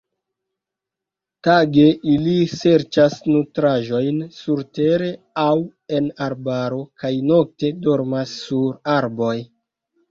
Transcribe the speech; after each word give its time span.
Tage 1.47 1.83
ili 2.13 2.33
serĉas 2.53 3.17
nutraĵojn 3.33 4.19
surtere 4.39 5.11
aŭ 5.45 5.55
en 6.01 6.09
arbaro 6.31 6.83
kaj 7.05 7.17
nokte 7.35 7.75
dormas 7.87 8.35
sur 8.49 8.79
arboj. 8.99 9.35